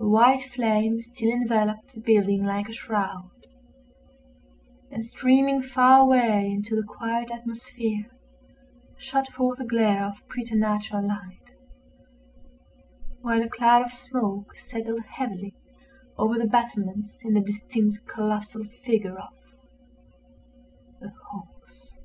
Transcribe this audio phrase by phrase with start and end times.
[0.00, 3.30] A white flame still enveloped the building like a shroud,
[4.90, 8.10] and, streaming far away into the quiet atmosphere,
[8.96, 11.54] shot forth a glare of preternatural light;
[13.20, 15.54] while a cloud of smoke settled heavily
[16.18, 21.98] over the battlements in the distinct colossal figure of—a horse.